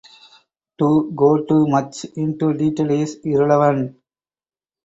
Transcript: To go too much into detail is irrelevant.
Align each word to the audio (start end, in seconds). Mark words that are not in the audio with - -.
To 0.79 1.11
go 1.11 1.45
too 1.45 1.67
much 1.67 2.05
into 2.15 2.53
detail 2.53 2.89
is 2.89 3.19
irrelevant. 3.23 3.99